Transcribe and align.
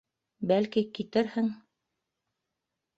Бәлки, 0.51 0.83
китерһең... 0.99 1.53